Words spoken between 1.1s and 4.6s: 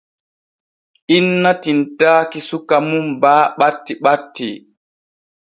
Inna tinntaaki suka mum baa ɓatti ɓatti.